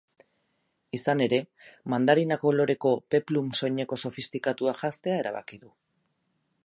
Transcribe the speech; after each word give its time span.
Izan 0.97 1.19
ere, 1.25 1.37
mandarina 1.93 2.37
koloreko 2.45 2.95
peplum 3.17 3.53
soineko 3.61 4.01
sofistikatua 4.05 4.75
janztea 4.83 5.21
erabaki 5.27 5.61
du. 5.67 5.71